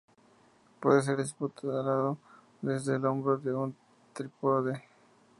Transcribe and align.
Puede 0.79 1.03
ser 1.03 1.17
disparado 1.17 2.17
desde 2.63 2.95
el 2.95 3.05
hombro 3.05 3.35
o 3.35 3.63
un 3.65 3.75
trípode. 4.13 4.83